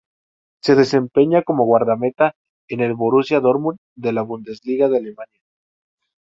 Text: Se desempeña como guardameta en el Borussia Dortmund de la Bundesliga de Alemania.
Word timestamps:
Se 0.63 0.73
desempeña 0.73 1.43
como 1.43 1.63
guardameta 1.65 2.35
en 2.67 2.79
el 2.79 2.95
Borussia 2.95 3.39
Dortmund 3.39 3.77
de 3.95 4.11
la 4.13 4.23
Bundesliga 4.23 4.89
de 4.89 4.97
Alemania. 4.97 5.41